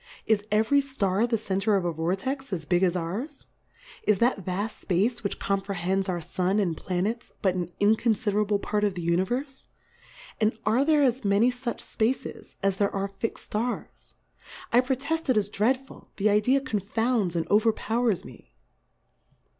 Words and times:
Is 0.25 0.41
e 0.51 0.61
very 0.63 0.81
Star 0.81 1.27
the 1.27 1.37
Center 1.37 1.75
of 1.75 1.85
a 1.85 1.91
Vortex, 1.91 2.51
as 2.51 2.65
big 2.65 2.81
as 2.81 2.95
ours? 2.95 3.45
Is 4.01 4.17
that 4.17 4.43
vaft 4.43 4.79
Space 4.81 5.23
which 5.23 5.37
comprehends 5.37 6.09
our 6.09 6.19
Sun 6.19 6.57
and 6.59 6.75
Planets, 6.75 7.31
but 7.43 7.53
an 7.53 7.71
inconfiderable 7.79 8.57
Part 8.59 8.83
of 8.83 8.95
the 8.95 9.03
Uni 9.03 9.23
verfe? 9.25 9.67
And 10.39 10.57
are 10.65 10.83
there 10.83 11.03
as 11.03 11.23
many 11.23 11.51
fuch 11.51 11.79
Spaces, 11.81 12.55
as 12.63 12.77
there 12.77 12.89
are 12.89 13.09
fixM 13.09 13.37
Stars? 13.37 14.15
I 14.73 14.81
pro 14.81 14.95
teft 14.95 15.29
it 15.29 15.37
is 15.37 15.49
dreadful, 15.49 16.09
the 16.17 16.31
Idea 16.31 16.61
confounds 16.61 17.35
and 17.35 17.47
overpowers 17.51 18.25
me. 18.25 18.55